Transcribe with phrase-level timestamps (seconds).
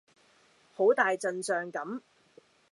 [0.73, 2.01] 好大陣仗噉